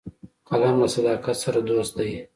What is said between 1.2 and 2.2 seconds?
سره دوست دی